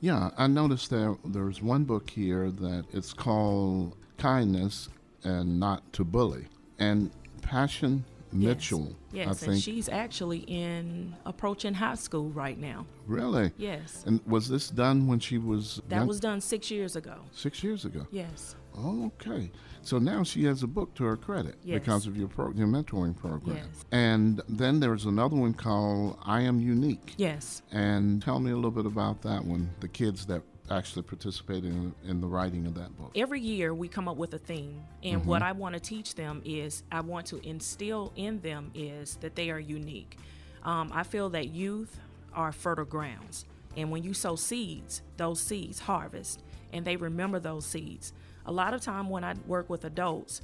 [0.00, 4.90] Yeah, I noticed that there's one book here that it's called Kindness
[5.24, 6.46] and not to bully.
[6.78, 7.10] And
[7.42, 12.86] Passion Mitchell, yes, yes and she's actually in approaching high school right now.
[13.06, 13.52] Really?
[13.56, 14.04] Yes.
[14.06, 15.80] And was this done when she was?
[15.88, 16.08] That young?
[16.08, 17.16] was done six years ago.
[17.32, 18.06] Six years ago.
[18.10, 18.54] Yes.
[18.78, 19.50] okay.
[19.82, 21.80] So now she has a book to her credit yes.
[21.80, 23.56] because of your pro- your mentoring program.
[23.56, 23.84] Yes.
[23.92, 27.14] And then there's another one called I Am Unique.
[27.16, 27.62] Yes.
[27.72, 29.70] And tell me a little bit about that one.
[29.80, 33.12] The kids that actually participated in, in, the writing of that book?
[33.14, 35.28] Every year we come up with a theme, and mm-hmm.
[35.28, 39.34] what I want to teach them is I want to instill in them is that
[39.34, 40.18] they are unique.
[40.62, 41.98] Um, I feel that youth
[42.34, 43.44] are fertile grounds,
[43.76, 46.42] and when you sow seeds, those seeds harvest,
[46.72, 48.12] and they remember those seeds.
[48.46, 50.40] A lot of time when I work with adults,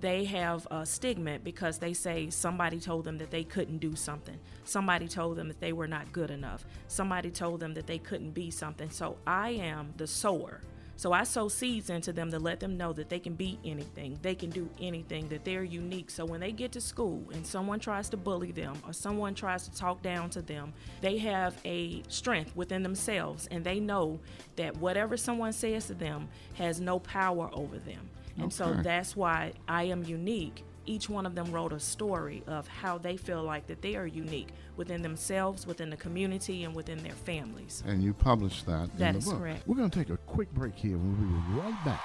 [0.00, 4.38] they have a stigma because they say somebody told them that they couldn't do something.
[4.64, 6.64] Somebody told them that they were not good enough.
[6.88, 8.90] Somebody told them that they couldn't be something.
[8.90, 10.60] So I am the sower.
[11.00, 14.18] So I sow seeds into them to let them know that they can be anything,
[14.20, 16.10] they can do anything, that they're unique.
[16.10, 19.66] So when they get to school and someone tries to bully them or someone tries
[19.66, 24.20] to talk down to them, they have a strength within themselves and they know
[24.56, 28.10] that whatever someone says to them has no power over them.
[28.40, 28.54] And okay.
[28.76, 30.64] so that's why I am unique.
[30.86, 34.06] Each one of them wrote a story of how they feel like that they are
[34.06, 37.82] unique within themselves, within the community, and within their families.
[37.86, 38.96] And you published that.
[38.96, 39.68] That is correct.
[39.68, 40.96] We're going to take a quick break here.
[40.96, 42.02] We'll be right back.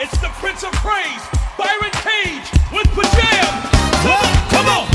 [0.00, 1.22] It's the Prince of Praise,
[1.58, 3.52] Byron Cage with Pajam.
[4.00, 4.88] Come on, come on.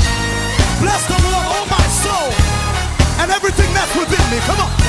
[0.82, 4.38] Bless the Lord, oh my soul, and everything that's within me.
[4.46, 4.81] Come on.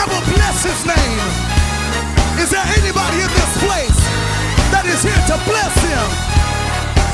[0.00, 1.20] I will bless his name.
[2.40, 4.00] Is there anybody in this place
[4.72, 6.06] that is here to bless him?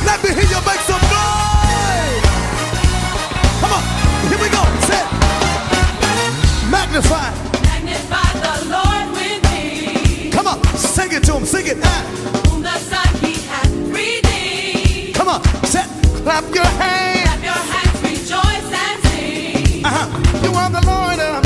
[0.07, 2.23] Let me hear you make some noise.
[3.59, 3.83] Come on,
[4.31, 4.63] here we go.
[4.87, 5.09] Say it.
[6.71, 7.35] Magnify.
[7.67, 10.31] Magnify the Lord with me.
[10.31, 11.45] Come on, sing it to him.
[11.45, 11.83] Sing it.
[12.47, 15.11] Whom the Son he hath redeemed.
[15.19, 15.91] Come on, set.
[16.23, 17.27] Clap your hands.
[17.27, 19.83] Clap your hands, rejoice and sing.
[19.83, 20.07] Uh-huh.
[20.47, 21.46] You are the Lord of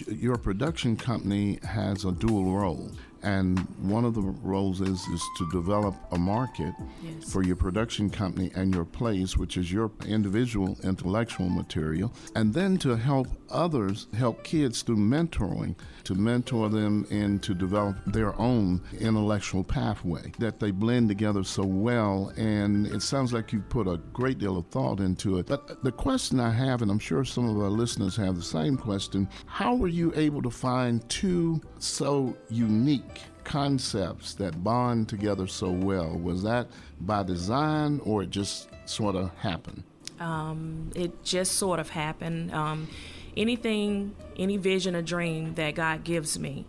[0.00, 2.41] which your production company has a dual
[3.22, 7.32] and one of the roles is is to develop a market yes.
[7.32, 12.76] for your production company and your place, which is your individual intellectual material, and then
[12.78, 18.80] to help others help kids through mentoring, to mentor them and to develop their own
[18.98, 22.32] intellectual pathway that they blend together so well.
[22.36, 25.46] And it sounds like you put a great deal of thought into it.
[25.46, 28.76] But the question I have, and I'm sure some of our listeners have the same
[28.76, 33.11] question, how were you able to find two so unique
[33.44, 36.16] concepts that bond together so well?
[36.16, 36.68] Was that
[37.00, 39.84] by design or it just sort of happened?
[40.20, 42.52] Um, it just sort of happened.
[42.52, 42.88] Um,
[43.36, 46.64] anything, any vision or dream that God gives me,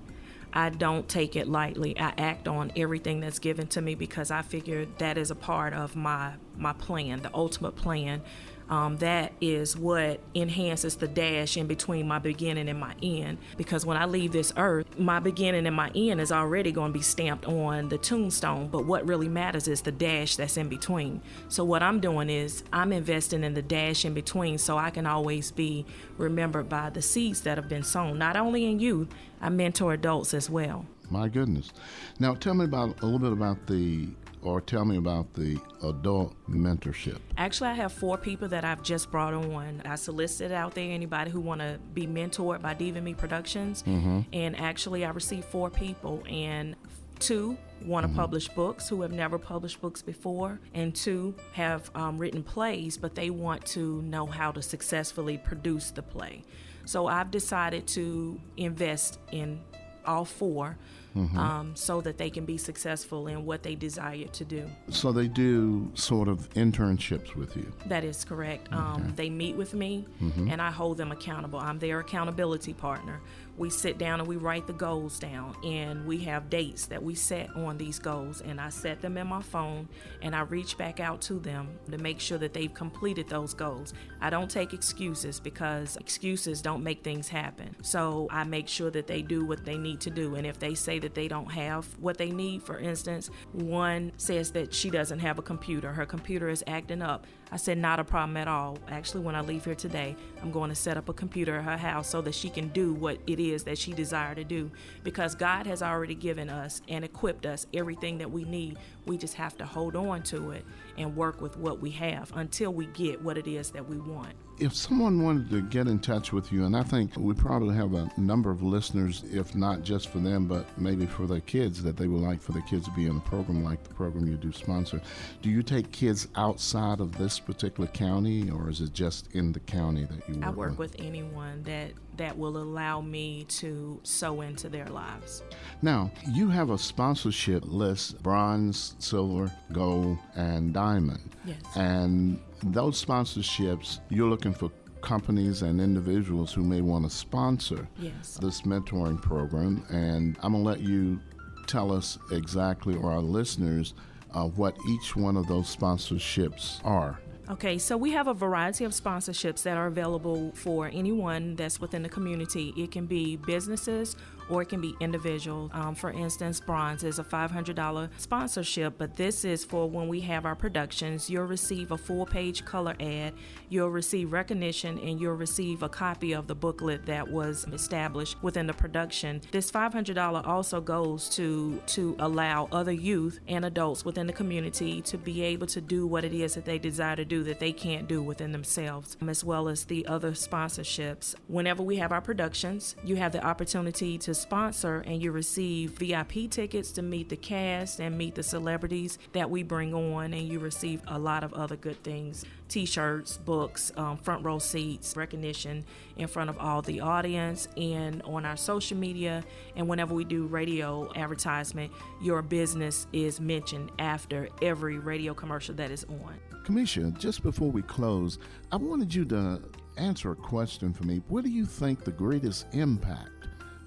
[0.51, 1.97] I don't take it lightly.
[1.99, 5.73] I act on everything that's given to me because I figure that is a part
[5.73, 8.21] of my my plan, the ultimate plan
[8.70, 13.38] um, that is what enhances the dash in between my beginning and my end.
[13.57, 16.97] Because when I leave this earth, my beginning and my end is already going to
[16.97, 18.68] be stamped on the tombstone.
[18.70, 21.22] But what really matters is the dash that's in between.
[21.49, 25.05] So what I'm doing is I'm investing in the dash in between so I can
[25.05, 25.86] always be
[26.18, 29.09] remembered by the seeds that have been sown, not only in youth,
[29.41, 30.86] I mentor adults as well.
[31.09, 31.72] My goodness.
[32.20, 34.07] Now, tell me about a little bit about the,
[34.43, 37.19] or tell me about the adult mentorship.
[37.37, 39.81] Actually, I have four people that I've just brought on.
[39.85, 44.25] I solicited out there anybody who want to be mentored by Diva Me Productions, Mhm.
[44.33, 46.75] and actually, I received four people, and
[47.19, 48.15] two want to Mm-hmm.
[48.19, 53.15] publish books who have never published books before, and two have um, written plays, but
[53.15, 56.43] they want to know how to successfully produce the play.
[56.85, 59.61] So I've decided to invest in
[60.05, 60.77] all 4
[61.16, 61.36] Mhm.
[61.38, 64.66] um, so that they can be successful in what they desire to do.
[64.89, 67.72] So they do sort of internships with you.
[67.88, 68.72] That is correct.
[68.74, 70.51] Um, they meet with me Mhm.
[70.51, 71.59] and I hold them accountable.
[71.59, 73.22] I'm their accountability partner.
[73.57, 77.13] We sit down and we write the goals down and we have dates that we
[77.13, 79.87] set on these goals and I set them in my phone
[80.21, 83.93] and I reach back out to them to make sure that they've completed those goals.
[84.21, 87.75] I don't take excuses because excuses don't make things happen.
[87.83, 90.73] So I make sure that they do what they need to do and if they
[90.73, 95.19] say that they don't have what they need, for instance, one says that she doesn't
[95.19, 97.27] have a computer, her computer is acting up.
[97.53, 98.79] I said, not a problem at all.
[98.89, 101.77] Actually, when I leave here today, I'm going to set up a computer at her
[101.77, 104.71] house so that she can do what it is that she desires to do.
[105.03, 108.79] Because God has already given us and equipped us everything that we need.
[109.05, 110.65] We just have to hold on to it
[110.97, 114.33] and work with what we have until we get what it is that we want.
[114.64, 117.93] If someone wanted to get in touch with you, and I think we probably have
[117.95, 121.97] a number of listeners, if not just for them, but maybe for their kids, that
[121.97, 124.38] they would like for their kids to be in a program like the program you
[124.38, 125.01] do sponsor.
[125.41, 129.59] Do you take kids outside of this particular county, or is it just in the
[129.59, 134.41] county that you work I work with anyone that that will allow me to sow
[134.41, 135.43] into their lives.
[135.82, 141.32] Now, you have a sponsorship list bronze, silver, gold, and diamond.
[141.45, 141.57] Yes.
[141.76, 148.38] And those sponsorships, you're looking for companies and individuals who may want to sponsor Yes.
[148.41, 149.84] this mentoring program.
[149.89, 151.20] And I'm going to let you
[151.68, 153.93] tell us exactly, or our listeners,
[154.34, 157.20] uh, what each one of those sponsorships are.
[157.49, 162.01] Okay, so we have a variety of sponsorships that are available for anyone that's within
[162.01, 162.73] the community.
[162.77, 164.15] It can be businesses
[164.49, 165.69] or it can be individual.
[165.73, 170.45] Um, for instance, bronze is a $500 sponsorship, but this is for when we have
[170.45, 171.29] our productions.
[171.29, 173.33] You'll receive a full page color ad,
[173.69, 178.67] you'll receive recognition, and you'll receive a copy of the booklet that was established within
[178.67, 179.41] the production.
[179.51, 185.17] This $500 also goes to to allow other youth and adults within the community to
[185.17, 188.07] be able to do what it is that they desire to do that they can't
[188.07, 191.35] do within themselves, um, as well as the other sponsorships.
[191.47, 196.49] Whenever we have our productions, you have the opportunity to sponsor and you receive VIP
[196.49, 200.59] tickets to meet the cast and meet the celebrities that we bring on, and you
[200.59, 202.45] receive a lot of other good things.
[202.69, 205.86] T-shirts books um, front row seats recognition
[206.17, 209.43] in front of all the audience and on our social media.
[209.75, 215.91] And whenever we do radio advertisement your business is mentioned after every radio commercial that
[215.91, 216.39] is on.
[216.63, 218.39] Kamisha, just before we close,
[218.71, 219.61] I wanted you to
[219.97, 221.21] answer a question for me.
[221.27, 223.42] What do you think the greatest impact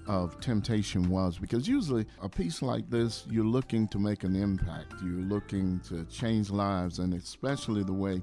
[0.07, 1.37] of temptation was?
[1.37, 6.05] Because usually a piece like this, you're looking to make an impact, you're looking to
[6.05, 8.21] change lives, and especially the way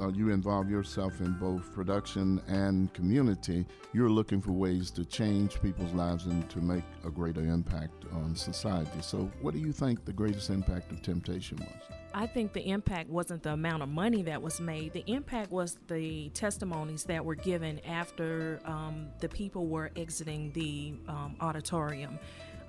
[0.00, 5.60] uh, you involve yourself in both production and community, you're looking for ways to change
[5.62, 9.00] people's lives and to make a greater impact on society.
[9.00, 11.96] So, what do you think the greatest impact of temptation was?
[12.16, 14.94] I think the impact wasn't the amount of money that was made.
[14.94, 20.94] The impact was the testimonies that were given after um, the people were exiting the
[21.08, 22.18] um, auditorium.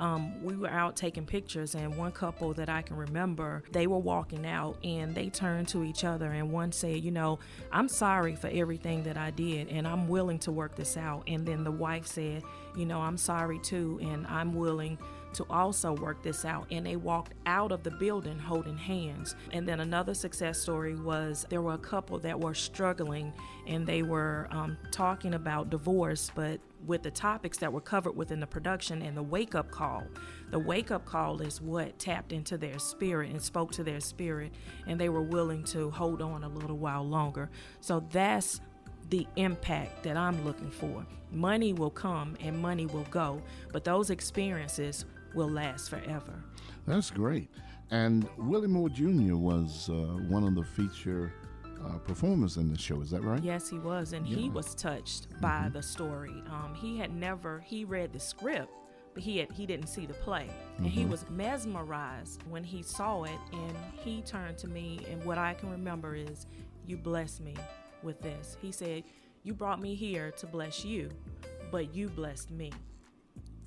[0.01, 3.97] Um, we were out taking pictures, and one couple that I can remember, they were
[3.97, 7.39] walking out and they turned to each other, and one said, You know,
[7.71, 11.23] I'm sorry for everything that I did, and I'm willing to work this out.
[11.25, 12.43] And then the wife said,
[12.75, 14.97] You know, I'm sorry too, and I'm willing
[15.33, 16.67] to also work this out.
[16.71, 19.35] And they walked out of the building holding hands.
[19.51, 23.33] And then another success story was there were a couple that were struggling
[23.67, 28.39] and they were um, talking about divorce, but with the topics that were covered within
[28.39, 30.03] the production and the wake up call.
[30.51, 34.53] The wake up call is what tapped into their spirit and spoke to their spirit,
[34.85, 37.49] and they were willing to hold on a little while longer.
[37.81, 38.61] So that's
[39.09, 41.05] the impact that I'm looking for.
[41.31, 46.43] Money will come and money will go, but those experiences will last forever.
[46.85, 47.49] That's great.
[47.91, 49.35] And Willie Moore Jr.
[49.35, 49.93] was uh,
[50.27, 51.33] one of the feature
[51.85, 53.01] uh, performers in the show.
[53.01, 53.41] Is that right?
[53.43, 54.41] Yes, he was, and he Yeah.
[54.47, 54.53] Mm-hmm.
[54.55, 56.43] was touched by the story.
[56.49, 58.71] Um, he had never he read the script,
[59.13, 61.09] but he had he didn't see the play, and he Mhm.
[61.09, 63.39] was mesmerized when he saw it.
[63.53, 66.45] And he turned to me, and what I can remember is,
[66.85, 67.55] "You blessed me
[68.03, 69.03] with this." He said,
[69.43, 71.09] "You brought me here to bless you,
[71.71, 72.71] but you blessed me."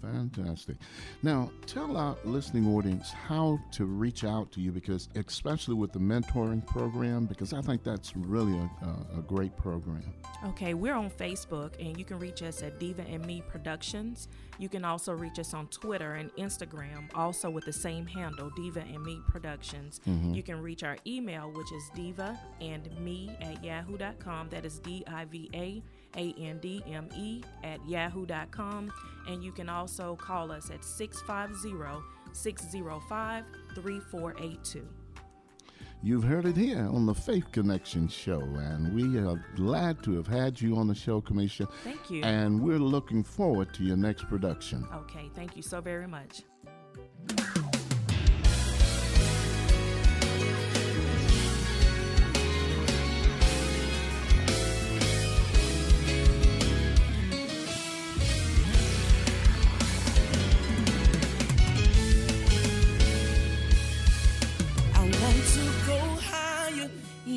[0.02, 0.76] Fantastic.
[1.22, 5.98] Now, tell our listening audience how to reach out to you because, especially with the
[5.98, 10.02] mentoring program, because I think that's really a, a, a great program.
[10.46, 14.28] Okay, we're on Facebook and you can reach us at Diva and Me Productions.
[14.58, 18.80] You can also reach us on Twitter and Instagram, also with the same handle, Diva
[18.80, 20.00] and Me Productions.
[20.06, 20.34] Mhm.
[20.34, 24.48] You can reach our email, which is diva and me at yahoo.com.
[24.50, 25.82] That is D I V A
[26.16, 28.92] A N D M E at yahoo.com.
[29.28, 33.44] And you can also call us at 650 605
[33.74, 34.88] 3482.
[36.02, 40.26] You've heard it here on the Faith Connection Show, and we are glad to have
[40.26, 41.70] had you on the show, Kamisha.
[41.84, 42.22] Thank you.
[42.22, 44.88] And we're looking forward to your next production.
[44.94, 46.42] Okay, thank you so very much.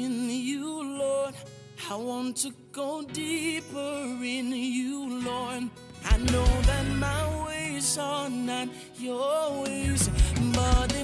[0.03, 1.33] In you, Lord.
[1.89, 5.69] I want to go deeper in you, Lord.
[6.05, 10.09] I know that my ways are not your ways,
[10.53, 11.02] but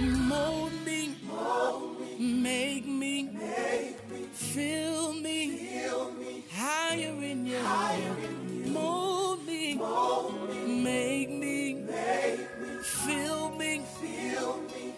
[0.00, 1.14] Mold me,
[2.18, 3.28] make me,
[4.32, 5.84] fill me,
[6.50, 7.60] higher in you.
[8.70, 9.74] Mold me,
[10.66, 11.84] make me,
[12.82, 13.82] fill me,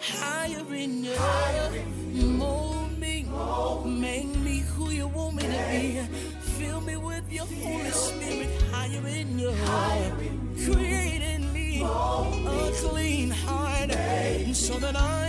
[0.01, 1.17] higher in you.
[2.25, 3.27] Mold me,
[3.85, 6.01] make me who you want me to be.
[6.59, 9.53] Fill me with your Holy Spirit, higher in you.
[10.65, 13.91] Create in me a clean heart,
[14.63, 15.22] so that I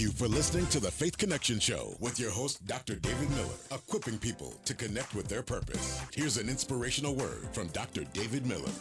[0.00, 2.94] Thank you for listening to the Faith Connection Show with your host, Dr.
[2.94, 6.00] David Miller, equipping people to connect with their purpose.
[6.14, 8.04] Here's an inspirational word from Dr.
[8.14, 8.72] David Miller.